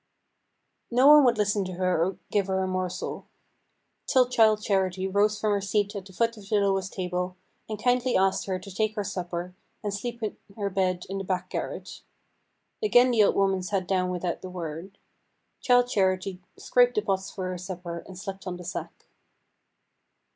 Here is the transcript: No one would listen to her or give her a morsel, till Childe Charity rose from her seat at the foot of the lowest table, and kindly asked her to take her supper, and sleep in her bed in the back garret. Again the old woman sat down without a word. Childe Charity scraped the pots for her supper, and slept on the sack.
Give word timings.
No 0.89 1.05
one 1.07 1.23
would 1.25 1.37
listen 1.37 1.63
to 1.65 1.73
her 1.73 2.03
or 2.03 2.17
give 2.31 2.47
her 2.47 2.63
a 2.63 2.67
morsel, 2.67 3.27
till 4.07 4.27
Childe 4.27 4.63
Charity 4.63 5.07
rose 5.07 5.39
from 5.39 5.51
her 5.51 5.61
seat 5.61 5.95
at 5.95 6.07
the 6.07 6.11
foot 6.11 6.35
of 6.37 6.49
the 6.49 6.55
lowest 6.55 6.93
table, 6.93 7.35
and 7.69 7.77
kindly 7.77 8.17
asked 8.17 8.47
her 8.47 8.57
to 8.57 8.73
take 8.73 8.95
her 8.95 9.03
supper, 9.03 9.53
and 9.83 9.93
sleep 9.93 10.23
in 10.23 10.37
her 10.57 10.71
bed 10.71 11.05
in 11.07 11.19
the 11.19 11.23
back 11.23 11.51
garret. 11.51 12.01
Again 12.81 13.11
the 13.11 13.23
old 13.23 13.35
woman 13.35 13.61
sat 13.61 13.87
down 13.87 14.09
without 14.09 14.43
a 14.43 14.49
word. 14.49 14.97
Childe 15.59 15.89
Charity 15.89 16.41
scraped 16.57 16.95
the 16.95 17.03
pots 17.03 17.29
for 17.29 17.49
her 17.51 17.57
supper, 17.59 17.99
and 18.07 18.17
slept 18.17 18.47
on 18.47 18.57
the 18.57 18.63
sack. 18.65 19.05